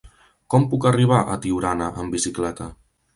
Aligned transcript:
Com 0.53 0.63
puc 0.71 0.87
arribar 0.91 1.19
a 1.33 1.37
Tiurana 1.43 1.91
amb 2.05 2.17
bicicleta? 2.17 2.69